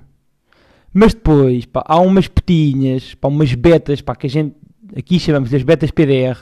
Mas 0.93 1.15
depois, 1.15 1.65
pá, 1.65 1.83
há 1.87 1.99
umas 1.99 2.29
petinhas, 2.29 3.15
pá, 3.15 3.29
umas 3.29 3.55
betas, 3.55 4.03
pá, 4.03 4.15
que 4.15 4.27
a 4.27 4.31
gente 4.31 4.55
aqui 4.95 5.19
chamamos 5.19 5.49
das 5.49 5.63
betas 5.63 5.91
PDR, 5.91 6.39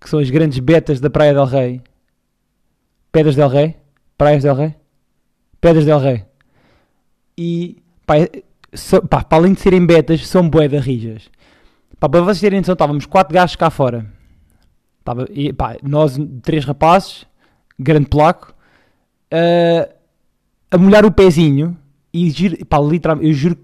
que 0.00 0.08
são 0.08 0.20
as 0.20 0.30
grandes 0.30 0.60
betas 0.60 1.00
da 1.00 1.10
Praia 1.10 1.34
del 1.34 1.44
Rei. 1.44 1.82
Pedras 3.10 3.34
del 3.34 3.48
Rei? 3.48 3.74
Praias 4.16 4.44
del 4.44 4.54
Rei? 4.54 4.76
Pedras 5.60 5.84
del 5.84 5.98
Rei. 5.98 6.24
E, 7.36 7.82
pá, 8.06 8.16
é- 8.16 8.30
so- 8.72 9.02
pá, 9.08 9.24
para 9.24 9.38
além 9.38 9.54
de 9.54 9.60
serem 9.60 9.84
betas, 9.84 10.24
são 10.24 10.48
de 10.48 10.78
rijas. 10.78 11.28
Pá, 11.98 12.08
para 12.08 12.20
vocês 12.20 12.40
terem 12.40 12.60
noção, 12.60 12.74
estávamos 12.74 13.06
quatro 13.06 13.34
gajos 13.34 13.56
cá 13.56 13.70
fora. 13.70 14.06
Tava, 15.02 15.26
e, 15.32 15.52
pá, 15.52 15.76
nós, 15.82 16.16
três 16.42 16.64
rapazes, 16.64 17.28
grande 17.80 18.06
polaco, 18.06 18.54
ah, 19.32 19.88
a 20.70 20.78
molhar 20.78 21.04
o 21.04 21.10
pezinho 21.10 21.76
e, 22.12 22.64
pá, 22.64 22.78
literalmente, 22.78 23.28
eu 23.28 23.34
juro 23.34 23.58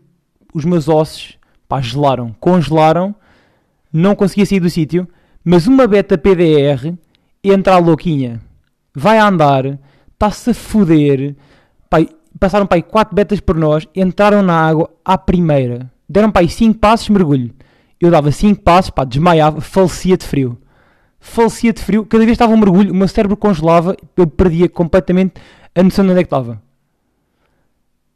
os 0.55 0.65
meus 0.65 0.89
ossos, 0.89 1.39
pá, 1.69 1.81
gelaram, 1.81 2.35
congelaram, 2.41 3.15
não 3.93 4.15
conseguia 4.15 4.47
sair 4.47 4.61
do 4.61 4.71
sítio, 4.71 5.07
mas 5.45 5.67
uma 5.67 5.87
beta 5.87 6.19
PDR 6.19 6.95
entra 7.45 7.75
a 7.75 7.79
louquinha, 7.79 8.41
vai 8.95 9.19
a 9.19 9.29
andar, 9.29 9.79
está-se 10.13 10.51
a 10.51 10.55
foder, 10.55 11.37
pá, 11.89 11.99
passaram 12.41 12.67
aí 12.71 12.83
4 12.83 13.15
betas 13.15 13.41
por 13.41 13.57
nós, 13.57 13.87
entraram 13.95 14.43
na 14.43 14.59
água 14.59 14.91
à 15.05 15.17
primeira, 15.17 15.91
deram 16.09 16.33
aí 16.35 16.49
5 16.49 16.79
passos, 16.79 17.09
mergulho. 17.09 17.55
Eu 17.99 18.11
dava 18.11 18.31
5 18.31 18.63
passos, 18.63 18.91
pá, 18.91 19.05
desmaiava, 19.05 19.61
falecia 19.61 20.17
de 20.17 20.27
frio. 20.27 20.59
Falecia 21.19 21.73
de 21.73 21.83
frio, 21.83 22.05
cada 22.07 22.25
vez 22.25 22.35
estava 22.35 22.53
um 22.53 22.57
mergulho, 22.57 22.93
o 22.93 22.95
meu 22.95 23.09
cérebro 23.09 23.37
congelava, 23.37 23.97
eu 24.17 24.27
perdia 24.27 24.69
completamente 24.69 25.35
a 25.75 25.83
noção 25.83 26.05
de 26.05 26.11
onde 26.13 26.21
é 26.21 26.23
que 26.23 26.27
estava. 26.27 26.63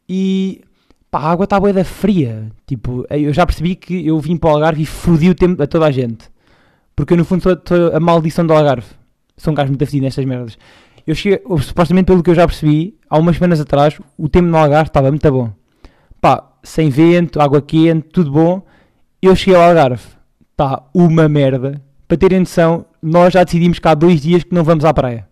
E 0.09 0.63
pá, 1.11 1.21
a 1.21 1.31
água 1.31 1.47
bué 1.61 1.73
da 1.73 1.85
fria. 1.85 2.51
Tipo, 2.67 3.05
eu 3.11 3.33
já 3.33 3.45
percebi 3.45 3.75
que 3.75 4.07
eu 4.07 4.19
vim 4.19 4.37
para 4.37 4.51
o 4.51 4.53
Algarve 4.55 4.83
e 4.83 4.87
fodi 4.87 5.29
o 5.29 5.35
tempo 5.35 5.63
a 5.63 5.67
toda 5.67 5.87
a 5.87 5.91
gente. 5.91 6.31
Porque 6.95 7.15
eu, 7.15 7.17
no 7.17 7.25
fundo, 7.25 7.43
sou 7.43 7.57
a 7.95 8.01
maldição 8.01 8.47
do 8.47 8.53
Algarve. 8.53 8.87
Sou 9.37 9.53
um 9.53 9.55
gajo 9.55 9.71
muito 9.71 9.83
afedido 9.83 10.05
nestas 10.05 10.25
merdas. 10.25 10.59
Eu 11.07 11.15
cheguei, 11.15 11.43
supostamente, 11.63 12.07
pelo 12.07 12.23
que 12.23 12.31
eu 12.31 12.35
já 12.35 12.47
percebi, 12.47 12.99
há 13.09 13.19
umas 13.19 13.37
semanas 13.37 13.61
atrás, 13.61 13.99
o 14.19 14.29
tempo 14.29 14.49
no 14.49 14.57
Algarve 14.57 14.89
estava 14.89 15.11
muito 15.11 15.31
bom. 15.31 15.53
Pá, 16.21 16.53
sem 16.63 16.91
vento, 16.91 17.41
água 17.41 17.63
quente, 17.63 18.09
tudo 18.09 18.31
bom. 18.31 18.63
Eu 19.23 19.35
cheguei 19.35 19.55
ao 19.55 19.69
Algarve, 19.69 20.03
está 20.53 20.83
uma 20.95 21.29
merda. 21.29 21.81
Para 22.11 22.19
terem 22.19 22.41
noção, 22.41 22.87
nós 23.01 23.33
já 23.33 23.45
decidimos 23.45 23.79
que 23.79 23.87
há 23.87 23.95
dois 23.95 24.21
dias 24.21 24.43
que 24.43 24.53
não 24.53 24.65
vamos 24.65 24.85
à 24.85 24.93
praia. 24.93 25.29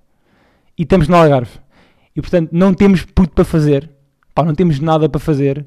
E 0.78 0.84
estamos 0.84 1.08
no 1.08 1.16
Algarve. 1.16 1.50
E 2.14 2.20
portanto, 2.20 2.50
não 2.52 2.72
temos 2.72 3.04
puto 3.04 3.32
para 3.32 3.44
fazer. 3.44 3.90
Pá, 4.32 4.44
não 4.44 4.54
temos 4.54 4.78
nada 4.78 5.08
para 5.08 5.18
fazer. 5.18 5.66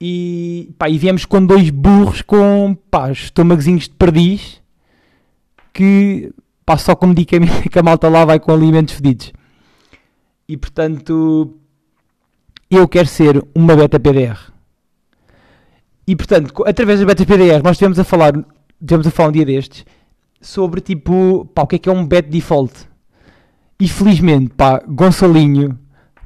E, 0.00 0.72
pá, 0.78 0.88
e 0.88 0.96
viemos 0.96 1.24
com 1.24 1.44
dois 1.44 1.70
burros 1.70 2.22
com 2.22 2.72
pá, 2.88 3.10
estômagozinhos 3.10 3.88
de 3.88 3.94
perdiz 3.96 4.62
que 5.72 6.32
pá, 6.64 6.78
só 6.78 6.94
com 6.94 7.08
medicamento 7.08 7.62
que 7.68 7.76
a 7.76 7.82
malta 7.82 8.08
lá 8.08 8.24
vai 8.24 8.38
com 8.38 8.52
alimentos 8.52 8.94
fedidos. 8.94 9.32
E 10.48 10.56
portanto, 10.56 11.58
eu 12.70 12.86
quero 12.86 13.08
ser 13.08 13.44
uma 13.52 13.74
beta 13.74 13.98
PDR. 13.98 14.52
E 16.06 16.14
portanto, 16.14 16.62
através 16.64 17.00
das 17.00 17.08
betas 17.08 17.26
PDR, 17.26 17.60
nós 17.64 17.72
estivemos 17.72 17.98
a 17.98 18.04
falar, 18.04 18.34
estivemos 18.80 19.06
a 19.06 19.10
falar 19.10 19.28
um 19.28 19.32
dia 19.32 19.44
destes 19.44 19.84
sobre 20.40 20.80
tipo, 20.80 21.44
pá, 21.54 21.62
o 21.62 21.66
que 21.66 21.76
é 21.76 21.78
que 21.78 21.88
é 21.88 21.92
um 21.92 22.06
bet 22.06 22.28
default. 22.28 22.88
E 23.78 23.88
felizmente, 23.88 24.54
pá, 24.54 24.82
Gonçalinho, 24.86 25.78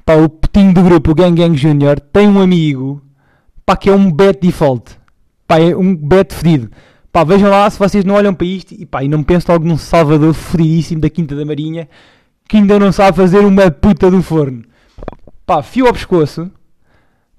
pá, 0.05 0.15
o 0.15 0.29
putinho 0.29 0.73
do 0.73 0.83
grupo, 0.83 1.11
o 1.11 1.15
Gang 1.15 1.35
Gang 1.35 1.57
Junior, 1.57 1.99
tem 2.01 2.29
um 2.29 2.41
amigo, 2.41 3.03
pá, 3.67 3.77
que 3.77 3.91
é 3.91 3.93
um 3.93 4.11
bet 4.11 4.41
default. 4.41 4.97
Pá, 5.47 5.59
é 5.59 5.77
um 5.77 5.95
bet 5.95 6.33
fedido. 6.33 6.71
Pá, 7.13 7.23
vejam 7.25 7.51
lá 7.51 7.69
se 7.69 7.79
vocês 7.79 8.05
não 8.05 8.15
olham 8.15 8.35
para 8.35 8.47
isto 8.47 8.73
e 8.75 8.85
pá, 8.87 9.05
e 9.05 9.09
não 9.09 9.23
pensam 9.23 9.55
logo 9.55 9.67
num 9.67 9.79
Salvador 9.79 10.35
fedidíssimo 10.35 11.01
da 11.01 11.11
Quinta 11.11 11.37
da 11.37 11.45
Marinha 11.45 11.89
que 12.49 12.57
ainda 12.57 12.79
não 12.79 12.93
sabe 12.93 13.17
fazer 13.17 13.41
uma 13.41 13.71
puta 13.71 14.11
do 14.11 14.23
forno. 14.23 14.65
Pá, 15.47 15.63
fio 15.63 15.87
ao 15.87 15.93
pescoço, 15.93 16.51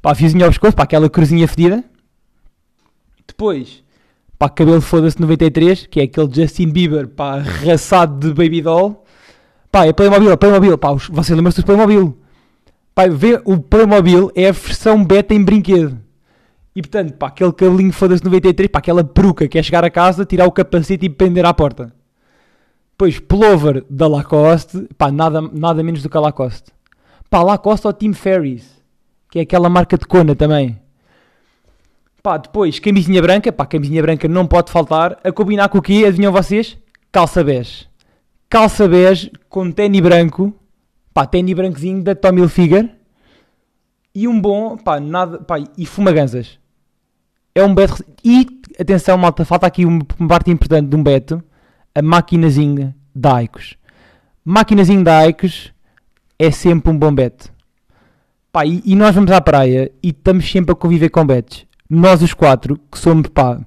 pá, 0.02 0.16
fiozinho 0.16 0.46
ao 0.46 0.52
pescoço, 0.52 0.76
pá, 0.76 0.84
aquela 0.84 1.10
cruzinha 1.10 1.48
fedida. 1.48 1.84
Depois, 3.28 3.84
pá, 4.38 4.50
cabelo 4.50 4.82
foda-se 4.82 5.20
93, 5.20 5.88
que 5.88 6.00
é 6.00 6.04
aquele 6.04 6.34
Justin 6.34 6.70
Bieber, 6.70 7.08
pá, 7.08 7.36
arraçado 7.36 8.20
de 8.20 8.34
Baby 8.34 8.62
Doll. 8.62 9.04
Pá, 9.72 9.86
é 9.86 9.94
Playmobil, 9.94 10.38
Playmobil, 10.38 10.78
pá, 10.78 10.94
você 10.94 11.36
lembra-se 11.36 11.62
do 11.62 11.66
Playmobil? 11.66 12.18
Pá, 12.94 13.08
vê, 13.08 13.42
o 13.44 13.58
Playmobil 13.58 14.32
é 14.36 14.48
a 14.48 14.52
versão 14.52 15.04
beta 15.04 15.34
em 15.34 15.44
brinquedo. 15.44 16.00
E 16.76 16.82
portanto, 16.82 17.14
pá, 17.14 17.28
aquele 17.28 17.54
cabelinho 17.54 17.94
foda-se 17.94 18.24
93, 18.24 18.70
pá, 18.70 18.80
aquela 18.80 19.04
peruca 19.04 19.48
que 19.48 19.58
é 19.58 19.64
chegar 19.64 19.84
a 19.84 19.90
casa, 19.90 20.26
tirar 20.26 20.46
o 20.46 20.52
capacete 20.52 21.06
e 21.06 21.10
prender 21.10 21.46
à 21.46 21.54
porta. 21.54 21.94
Depois, 22.92 23.20
pullover 23.20 23.86
da 23.90 24.08
Lacoste, 24.08 24.88
pá, 24.98 25.12
nada, 25.12 25.42
nada 25.42 25.84
menos 25.84 26.02
do 26.02 26.10
que 26.10 26.18
a 26.18 26.22
Lacoste. 26.22 26.72
Pá, 27.30 27.42
Lacoste 27.42 27.88
ou 27.88 27.94
Tim 27.94 28.14
Ferriss, 28.14 28.82
que 29.30 29.40
é 29.40 29.42
aquela 29.42 29.70
marca 29.70 29.98
de 29.98 30.06
cona 30.06 30.36
também. 30.36 30.80
Pá, 32.26 32.38
depois, 32.38 32.80
camisinha 32.80 33.22
branca, 33.22 33.52
pá, 33.52 33.68
camisinha 33.68 34.02
branca 34.02 34.28
não 34.28 34.48
pode 34.48 34.72
faltar. 34.72 35.20
A 35.24 35.32
combinar 35.32 35.70
com 35.70 35.78
o 35.78 35.82
quê? 35.82 36.06
Adivinham 36.08 36.32
vocês? 36.32 36.76
Calça 37.12 37.44
bege. 37.44 37.88
Calça 38.50 38.88
bege 38.88 39.32
com 39.48 39.70
tênis 39.70 40.02
branco, 40.02 40.52
pá, 41.14 41.28
tênis 41.28 41.54
brancozinho 41.54 42.02
da 42.02 42.16
Tommy 42.16 42.42
Hilfiger. 42.42 42.90
E 44.16 44.28
um 44.28 44.42
bom, 44.42 44.76
pá, 44.76 45.00
nada, 45.00 45.38
pá, 45.38 45.58
e 45.78 45.86
fumaganzas. 45.86 46.58
É 47.54 47.64
um 47.64 47.76
beto. 47.76 48.04
E, 48.24 48.48
atenção, 48.80 49.20
malta, 49.20 49.46
falta 49.46 49.68
aqui 49.68 49.86
uma 49.86 50.04
parte 50.28 50.50
importante 50.50 50.88
de 50.88 50.96
um 50.96 51.04
beto. 51.04 51.44
A 51.94 52.02
maquinazinha 52.02 52.96
da 53.14 53.36
Aicos. 53.36 53.78
Maquinazinho 54.44 55.04
da 55.04 55.20
Aicos 55.20 55.72
é 56.40 56.50
sempre 56.50 56.92
um 56.92 56.98
bom 56.98 57.14
beto. 57.14 57.54
Pá, 58.52 58.66
e, 58.66 58.82
e 58.84 58.96
nós 58.96 59.14
vamos 59.14 59.30
à 59.30 59.40
praia 59.40 59.92
e 60.02 60.10
estamos 60.10 60.52
sempre 60.52 60.72
a 60.72 60.76
conviver 60.76 61.10
com 61.10 61.24
betos. 61.24 61.68
Nós 61.90 62.22
os 62.22 62.34
quatro, 62.34 62.80
que 62.92 62.98
somos, 62.98 63.28
pá, 63.28 63.60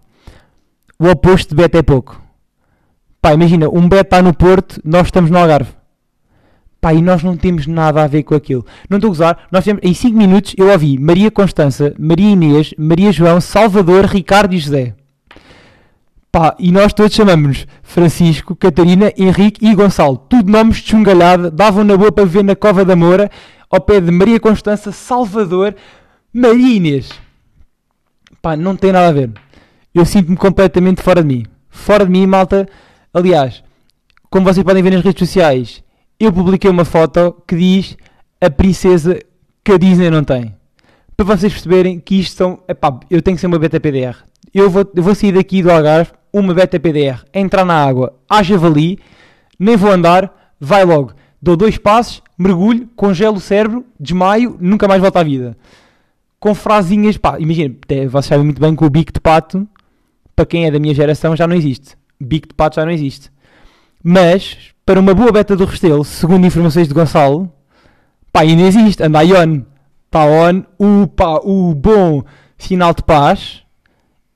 o 0.98 1.08
oposto 1.08 1.50
de 1.50 1.54
beto 1.54 1.78
é 1.78 1.82
pouco. 1.82 2.20
Pá, 3.22 3.32
imagina, 3.32 3.68
um 3.68 3.88
beto 3.88 4.08
está 4.08 4.22
no 4.22 4.34
Porto, 4.34 4.80
nós 4.84 5.06
estamos 5.06 5.30
no 5.30 5.38
Algarve. 5.38 5.70
Pá, 6.80 6.94
e 6.94 7.02
nós 7.02 7.22
não 7.22 7.36
temos 7.36 7.66
nada 7.66 8.02
a 8.02 8.06
ver 8.06 8.22
com 8.22 8.34
aquilo. 8.34 8.64
Não 8.88 8.98
estou 8.98 9.08
a 9.08 9.10
gozar, 9.10 9.38
nós 9.50 9.64
temos, 9.64 9.82
em 9.84 9.94
5 9.94 10.16
minutos 10.16 10.54
eu 10.56 10.70
ouvi 10.70 10.98
Maria 10.98 11.30
Constança, 11.30 11.94
Maria 11.98 12.30
Inês, 12.30 12.74
Maria 12.78 13.12
João, 13.12 13.40
Salvador, 13.40 14.04
Ricardo 14.04 14.54
e 14.54 14.58
José. 14.58 14.94
Pá, 16.30 16.54
e 16.58 16.70
nós 16.70 16.92
todos 16.92 17.14
chamamos-nos 17.14 17.66
Francisco, 17.82 18.54
Catarina, 18.54 19.12
Henrique 19.16 19.66
e 19.66 19.74
Gonçalo. 19.74 20.16
Tudo 20.16 20.50
nomes 20.50 20.76
de 20.76 20.90
chungalhada, 20.90 21.50
davam 21.50 21.84
na 21.84 21.96
boa 21.96 22.12
para 22.12 22.24
ver 22.24 22.44
na 22.44 22.54
Cova 22.54 22.84
da 22.84 22.94
Moura, 22.94 23.30
ao 23.70 23.80
pé 23.80 24.00
de 24.00 24.10
Maria 24.10 24.38
Constança, 24.38 24.92
Salvador, 24.92 25.74
Maria 26.32 26.76
Inês. 26.76 27.27
Pá, 28.40 28.56
não 28.56 28.76
tem 28.76 28.92
nada 28.92 29.08
a 29.08 29.12
ver. 29.12 29.30
Eu 29.94 30.04
sinto-me 30.04 30.36
completamente 30.36 31.02
fora 31.02 31.22
de 31.22 31.28
mim. 31.28 31.44
Fora 31.68 32.04
de 32.04 32.10
mim, 32.10 32.26
malta. 32.26 32.68
Aliás, 33.12 33.62
como 34.30 34.44
vocês 34.44 34.64
podem 34.64 34.82
ver 34.82 34.92
nas 34.92 35.02
redes 35.02 35.26
sociais, 35.26 35.82
eu 36.20 36.32
publiquei 36.32 36.70
uma 36.70 36.84
foto 36.84 37.34
que 37.46 37.56
diz 37.56 37.96
a 38.40 38.50
princesa 38.50 39.18
que 39.64 39.72
a 39.72 39.78
Disney 39.78 40.10
não 40.10 40.22
tem. 40.22 40.54
Para 41.16 41.26
vocês 41.26 41.52
perceberem 41.52 41.98
que 41.98 42.20
isto 42.20 42.36
são. 42.36 42.60
Epá, 42.68 43.00
eu 43.10 43.20
tenho 43.20 43.36
que 43.36 43.40
ser 43.40 43.46
uma 43.46 43.58
beta 43.58 43.80
PDR. 43.80 44.16
Eu 44.54 44.70
vou, 44.70 44.90
eu 44.94 45.02
vou 45.02 45.14
sair 45.14 45.32
daqui 45.32 45.62
do 45.62 45.70
Algarve, 45.70 46.12
uma 46.32 46.54
beta 46.54 46.78
PDR, 46.78 47.24
entrar 47.34 47.64
na 47.64 47.74
água, 47.74 48.14
à 48.28 48.42
javali, 48.42 48.98
nem 49.58 49.76
vou 49.76 49.90
andar, 49.90 50.52
vai 50.60 50.84
logo. 50.84 51.12
Dou 51.40 51.56
dois 51.56 51.76
passos, 51.76 52.22
mergulho, 52.38 52.88
congelo 52.96 53.36
o 53.36 53.40
cérebro, 53.40 53.84
desmaio, 53.98 54.56
nunca 54.60 54.88
mais 54.88 55.00
volto 55.00 55.16
à 55.16 55.22
vida. 55.22 55.56
Com 56.40 56.54
frasinhas, 56.54 57.16
pá, 57.16 57.38
imagina, 57.40 57.74
vocês 58.08 58.26
sabem 58.26 58.44
muito 58.44 58.60
bem 58.60 58.76
que 58.76 58.84
o 58.84 58.90
bico 58.90 59.12
de 59.12 59.20
pato, 59.20 59.66
para 60.36 60.46
quem 60.46 60.66
é 60.66 60.70
da 60.70 60.78
minha 60.78 60.94
geração 60.94 61.34
já 61.34 61.46
não 61.46 61.56
existe. 61.56 61.96
Bico 62.20 62.48
de 62.48 62.54
pato 62.54 62.76
já 62.76 62.84
não 62.84 62.92
existe. 62.92 63.30
Mas, 64.02 64.72
para 64.86 65.00
uma 65.00 65.14
boa 65.14 65.32
beta 65.32 65.56
do 65.56 65.64
Restelo, 65.64 66.04
segundo 66.04 66.46
informações 66.46 66.86
de 66.86 66.94
Gonçalo, 66.94 67.52
pá, 68.32 68.42
ainda 68.42 68.62
existe, 68.62 69.02
anda 69.02 69.20
on. 69.20 69.62
Está 70.06 70.24
on 70.24 70.62
o, 70.78 71.06
pá, 71.08 71.40
o 71.42 71.74
bom 71.74 72.22
sinal 72.56 72.94
de 72.94 73.02
paz 73.02 73.62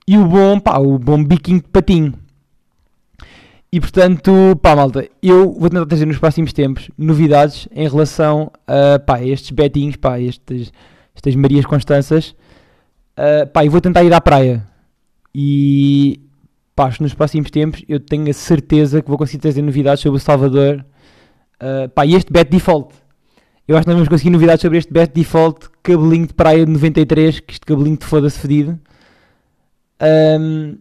e 0.07 0.17
o 0.17 0.25
bom, 0.25 0.59
pá, 0.59 0.77
o 0.79 0.99
bom 0.99 1.23
biquinho 1.23 1.61
de 1.61 1.69
patinho. 1.69 2.13
E 3.71 3.79
portanto, 3.79 4.31
pá, 4.61 4.75
malta, 4.75 5.07
eu 5.21 5.51
vou 5.53 5.69
tentar 5.69 5.85
trazer 5.87 6.05
nos 6.05 6.19
próximos 6.19 6.53
tempos 6.53 6.91
novidades 6.97 7.67
em 7.73 7.87
relação 7.87 8.51
a, 8.67 8.99
pá, 8.99 9.23
estes 9.23 9.49
betinhos, 9.49 9.95
pá, 9.95 10.19
estes, 10.19 10.71
estas 11.15 11.35
Marias 11.35 11.65
Constanças. 11.65 12.35
Uh, 13.17 13.47
pá, 13.51 13.63
e 13.63 13.69
vou 13.69 13.81
tentar 13.81 14.03
ir 14.03 14.13
à 14.13 14.21
praia. 14.21 14.67
E, 15.33 16.19
pá, 16.75 16.91
nos 16.99 17.13
próximos 17.13 17.49
tempos 17.51 17.83
eu 17.87 17.99
tenho 17.99 18.29
a 18.29 18.33
certeza 18.33 19.01
que 19.01 19.09
vou 19.09 19.17
conseguir 19.17 19.41
trazer 19.41 19.61
novidades 19.61 20.01
sobre 20.01 20.17
o 20.17 20.21
Salvador. 20.21 20.85
Uh, 21.55 21.89
pá, 21.89 22.05
e 22.05 22.15
este 22.15 22.31
bet 22.31 22.49
default. 22.49 22.93
Eu 23.67 23.77
acho 23.77 23.85
que 23.85 23.89
nós 23.89 23.95
vamos 23.95 24.09
conseguir 24.09 24.29
novidades 24.29 24.61
sobre 24.61 24.77
este 24.77 24.91
bet 24.91 25.13
default 25.13 25.69
cabelinho 25.81 26.27
de 26.27 26.33
praia 26.33 26.65
de 26.65 26.71
93, 26.71 27.39
que 27.39 27.53
este 27.53 27.65
cabelinho 27.65 27.97
de 27.97 28.05
foda-se 28.05 28.39
fedido. 28.39 28.79
Um, 30.39 30.77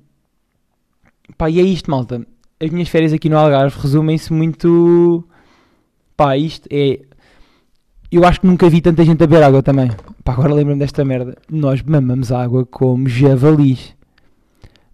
pá, 1.38 1.48
e 1.48 1.60
é 1.60 1.62
isto, 1.62 1.90
malta 1.90 2.26
as 2.62 2.70
minhas 2.70 2.88
férias 2.88 3.12
aqui 3.12 3.28
no 3.28 3.36
Algarve 3.36 3.76
resumem-se 3.80 4.32
muito. 4.32 5.26
Pá, 6.16 6.36
isto 6.36 6.68
é. 6.70 7.00
Eu 8.12 8.26
acho 8.26 8.42
que 8.42 8.46
nunca 8.46 8.68
vi 8.68 8.82
tanta 8.82 9.02
gente 9.06 9.24
a 9.24 9.26
beber 9.26 9.42
água 9.42 9.62
também. 9.62 9.90
Pá, 10.22 10.34
agora 10.34 10.52
lembro-me 10.52 10.78
desta 10.78 11.02
merda. 11.02 11.34
Nós 11.50 11.80
mamamos 11.80 12.30
água 12.30 12.66
como 12.66 13.08
javalis. 13.08 13.96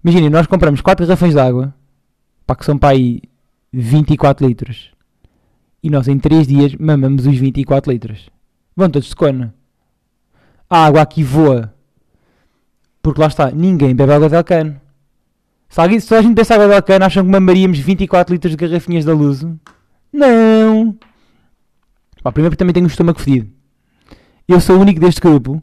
Imaginem, 0.05 0.31
nós 0.31 0.47
compramos 0.47 0.81
4 0.81 1.05
garrafões 1.05 1.35
de 1.35 1.41
água, 1.41 1.75
pá, 2.47 2.55
que 2.55 2.65
são 2.65 2.79
para 2.79 2.91
aí 2.91 3.21
24 3.73 4.47
litros. 4.47 4.93
E 5.83 5.91
nós 5.91 6.07
em 6.07 6.17
3 6.17 6.47
dias 6.47 6.75
mamamos 6.77 7.27
os 7.27 7.37
24 7.37 7.91
litros. 7.91 8.31
Vão 8.77 8.89
todos 8.89 9.09
de 9.09 9.17
cona. 9.17 9.53
A 10.71 10.87
água 10.87 11.03
aqui 11.03 11.25
voa. 11.25 11.75
Porque 13.03 13.21
lá 13.21 13.27
está, 13.27 13.51
ninguém 13.51 13.97
bebe 13.97 14.13
água 14.13 14.29
de 14.29 14.37
alcano. 14.37 14.81
Se, 15.69 15.81
alguém, 15.81 15.99
se 15.99 16.15
a 16.15 16.23
gente 16.23 16.37
pensa 16.37 16.55
água 16.55 16.81
cana, 16.81 17.07
acham 17.07 17.25
que 17.25 17.31
mamaríamos 17.33 17.81
24 17.81 18.33
litros 18.33 18.57
de 18.57 18.57
garrafinhas 18.57 19.05
da 19.05 19.13
luz? 19.13 19.45
Não! 20.13 20.97
Pá, 22.29 22.33
primeiro 22.33 22.51
porque 22.51 22.59
também 22.59 22.75
tenho 22.75 22.85
um 22.85 22.89
estômago 22.89 23.19
fedido. 23.19 23.49
Eu 24.47 24.61
sou 24.61 24.77
o 24.77 24.81
único 24.81 25.01
deste 25.01 25.19
grupo 25.19 25.63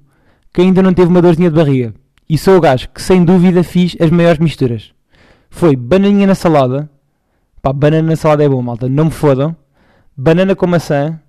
que 0.52 0.62
ainda 0.62 0.82
não 0.82 0.96
teve 0.96 1.10
uma 1.10 1.22
dorzinha 1.22 1.48
de 1.48 1.56
barriga. 1.56 1.94
E 2.28 2.40
sou 2.40 2.58
o 2.58 2.60
gajo 2.60 2.90
que 2.90 3.04
sem 3.04 3.24
dúvida 3.24 3.64
fiz 3.64 3.96
as 4.00 4.10
maiores 4.10 4.40
misturas. 4.40 4.92
Foi 5.48 5.76
bananinha 5.76 6.26
na 6.26 6.34
salada. 6.34 6.90
Pá, 7.62 7.72
banana 7.72 8.10
na 8.10 8.16
salada 8.16 8.44
é 8.44 8.50
bom, 8.50 8.60
malta. 8.64 8.90
Não 8.90 9.06
me 9.06 9.12
fodam. 9.12 9.56
Banana 10.18 10.56
com 10.56 10.66
maçã. 10.66 11.22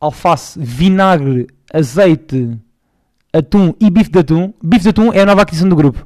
Alface, 0.00 0.58
vinagre, 0.58 1.46
azeite, 1.72 2.58
atum 3.32 3.72
e 3.78 3.88
bife 3.90 4.10
de 4.10 4.18
atum. 4.18 4.52
Bife 4.60 4.82
de 4.82 4.88
atum 4.88 5.12
é 5.12 5.20
a 5.20 5.26
nova 5.26 5.42
aquisição 5.42 5.68
do 5.68 5.76
grupo. 5.76 6.04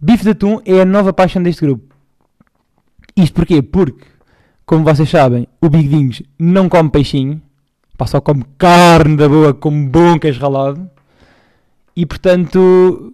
Bife 0.00 0.24
de 0.24 0.30
atum 0.30 0.58
é 0.64 0.80
a 0.80 0.86
nova 0.86 1.12
paixão 1.12 1.42
deste 1.42 1.60
grupo. 1.66 1.94
Isto 3.14 3.34
porquê? 3.34 3.60
Porque, 3.60 4.06
como 4.64 4.84
vocês 4.84 5.10
sabem, 5.10 5.46
o 5.60 5.68
Big 5.68 5.86
Dings 5.86 6.22
não 6.38 6.66
come 6.66 6.88
peixinho, 6.90 7.42
pá, 7.98 8.06
só 8.06 8.20
come 8.20 8.44
carne 8.56 9.16
da 9.16 9.28
boa 9.28 9.52
com 9.52 9.86
boncas 9.86 10.38
ralado. 10.38 10.88
E 11.94 12.06
portanto, 12.06 13.12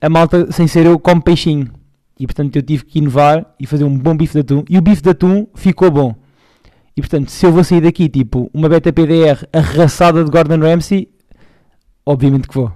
a 0.00 0.08
malta, 0.08 0.50
sem 0.50 0.66
ser 0.66 0.84
eu, 0.84 0.98
come 0.98 1.22
peixinho. 1.22 1.70
E 2.18 2.26
portanto 2.26 2.56
eu 2.56 2.62
tive 2.62 2.84
que 2.84 2.98
inovar 2.98 3.46
e 3.58 3.66
fazer 3.66 3.84
um 3.84 3.96
bom 3.96 4.16
bife 4.16 4.32
de 4.32 4.40
atum. 4.40 4.64
E 4.68 4.76
o 4.76 4.82
bife 4.82 5.00
de 5.00 5.10
atum 5.10 5.46
ficou 5.54 5.90
bom. 5.90 6.14
E 6.96 7.00
portanto, 7.00 7.30
se 7.30 7.46
eu 7.46 7.52
vou 7.52 7.62
sair 7.62 7.80
daqui, 7.80 8.08
tipo, 8.08 8.50
uma 8.52 8.68
beta 8.68 8.92
PDR 8.92 9.46
arrasada 9.52 10.24
de 10.24 10.30
Gordon 10.30 10.58
Ramsay, 10.58 11.08
obviamente 12.04 12.48
que 12.48 12.54
vou. 12.54 12.72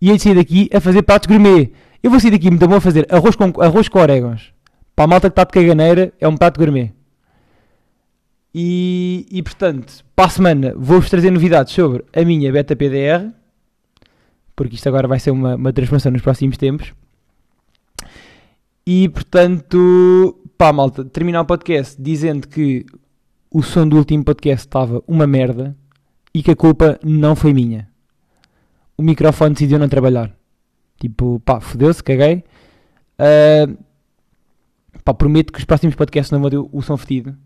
E 0.00 0.10
hei 0.10 0.16
de 0.16 0.22
sair 0.22 0.34
daqui 0.34 0.68
a 0.74 0.80
fazer 0.80 1.02
pratos 1.02 1.26
gourmet. 1.26 1.72
Eu 2.02 2.10
vou 2.10 2.20
sair 2.20 2.32
daqui 2.32 2.50
muito 2.50 2.68
bom 2.68 2.74
a 2.74 2.80
fazer 2.80 3.06
arroz 3.10 3.34
com, 3.34 3.50
arroz 3.62 3.88
com 3.88 3.98
orégãos. 3.98 4.52
Para 4.94 5.04
a 5.04 5.08
malta 5.08 5.30
que 5.30 5.32
está 5.32 5.44
de 5.44 5.52
caganeira, 5.52 6.12
é 6.20 6.28
um 6.28 6.36
prato 6.36 6.58
gourmet. 6.58 6.92
E, 8.58 9.26
e 9.30 9.42
portanto, 9.42 10.02
para 10.14 10.24
a 10.24 10.30
semana 10.30 10.72
vou-vos 10.74 11.10
trazer 11.10 11.30
novidades 11.30 11.74
sobre 11.74 12.02
a 12.10 12.24
minha 12.24 12.50
beta 12.50 12.74
PDR, 12.74 13.30
porque 14.56 14.76
isto 14.76 14.88
agora 14.88 15.06
vai 15.06 15.20
ser 15.20 15.30
uma, 15.30 15.56
uma 15.56 15.74
transformação 15.74 16.10
nos 16.10 16.22
próximos 16.22 16.56
tempos. 16.56 16.94
E 18.86 19.10
portanto, 19.10 20.40
pá, 20.56 20.72
malta, 20.72 21.04
terminar 21.04 21.42
o 21.42 21.44
podcast 21.44 22.00
dizendo 22.00 22.48
que 22.48 22.86
o 23.50 23.62
som 23.62 23.86
do 23.86 23.98
último 23.98 24.24
podcast 24.24 24.66
estava 24.66 25.04
uma 25.06 25.26
merda 25.26 25.76
e 26.32 26.42
que 26.42 26.52
a 26.52 26.56
culpa 26.56 26.98
não 27.04 27.36
foi 27.36 27.52
minha. 27.52 27.90
O 28.96 29.02
microfone 29.02 29.52
decidiu 29.52 29.78
não 29.78 29.86
trabalhar. 29.86 30.34
Tipo, 30.98 31.40
pá, 31.40 31.60
fodeu-se, 31.60 32.02
caguei. 32.02 32.42
Uh, 33.20 33.76
pá, 35.04 35.12
prometo 35.12 35.52
que 35.52 35.58
os 35.58 35.64
próximos 35.66 35.94
podcasts 35.94 36.30
não 36.30 36.40
vão 36.40 36.48
ter 36.48 36.56
o 36.56 36.80
som 36.80 36.96
fedido. 36.96 37.36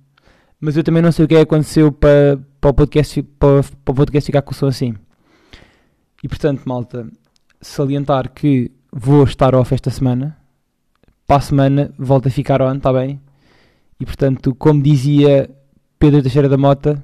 Mas 0.60 0.76
eu 0.76 0.84
também 0.84 1.02
não 1.02 1.10
sei 1.10 1.24
o 1.24 1.28
que 1.28 1.34
é 1.34 1.38
que 1.38 1.42
aconteceu 1.42 1.90
para, 1.90 2.38
para, 2.60 2.70
o 2.70 2.74
podcast, 2.74 3.22
para, 3.22 3.62
para 3.62 3.92
o 3.92 3.94
podcast 3.94 4.26
ficar 4.26 4.42
com 4.42 4.52
o 4.52 4.54
som 4.54 4.66
assim. 4.66 4.94
E 6.22 6.28
portanto, 6.28 6.62
malta, 6.66 7.06
salientar 7.60 8.30
que 8.30 8.70
vou 8.92 9.24
estar 9.24 9.54
off 9.54 9.74
esta 9.74 9.90
semana. 9.90 10.36
Para 11.26 11.36
a 11.36 11.40
semana 11.40 11.90
volto 11.98 12.28
a 12.28 12.30
ficar 12.30 12.60
on, 12.60 12.74
está 12.74 12.92
bem? 12.92 13.20
E 13.98 14.04
portanto, 14.04 14.54
como 14.54 14.82
dizia 14.82 15.48
Pedro 15.98 16.22
Teixeira 16.22 16.48
da 16.48 16.58
Mota, 16.58 17.02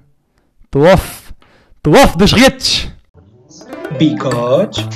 estou 0.65 0.83
off! 0.83 1.33
Estou 1.77 1.95
off 1.95 2.19
das 2.19 2.33
redes! 2.33 2.93
Because. 3.99 4.87